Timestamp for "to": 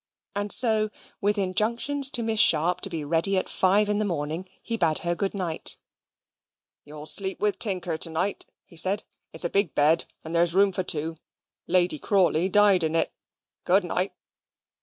2.09-2.23, 2.81-2.89, 7.99-8.09